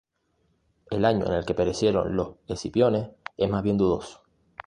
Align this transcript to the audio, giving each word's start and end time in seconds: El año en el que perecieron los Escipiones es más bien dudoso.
El 0.89 1.05
año 1.05 1.27
en 1.27 1.33
el 1.33 1.45
que 1.45 1.53
perecieron 1.53 2.15
los 2.15 2.37
Escipiones 2.47 3.09
es 3.37 3.47
más 3.51 3.61
bien 3.61 3.77
dudoso. 3.77 4.23